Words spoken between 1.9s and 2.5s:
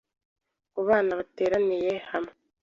hamwe